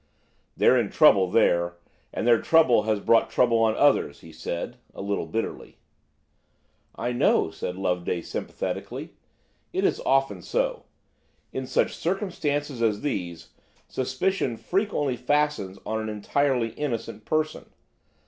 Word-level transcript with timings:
"They're 0.57 0.79
in 0.79 0.89
trouble 0.89 1.29
there, 1.29 1.77
and 2.11 2.25
their 2.25 2.41
trouble 2.41 2.85
has 2.89 2.99
brought 2.99 3.29
trouble 3.29 3.59
on 3.59 3.75
others," 3.75 4.21
he 4.21 4.31
said 4.31 4.77
a 4.95 5.01
little 5.03 5.27
bitterly. 5.27 5.77
"I 6.95 7.11
know," 7.11 7.51
said 7.51 7.75
Loveday 7.75 8.21
sympathetically; 8.21 9.13
"it 9.71 9.85
is 9.85 9.99
often 10.03 10.41
so. 10.41 10.85
In 11.53 11.67
such 11.67 11.93
circumstances 11.95 12.81
as 12.81 13.01
these 13.01 13.49
suspicions 13.87 14.63
frequently 14.63 15.17
fastens 15.17 15.77
on 15.85 16.01
an 16.01 16.09
entirely 16.09 16.69
innocent 16.71 17.23
person." 17.25 17.69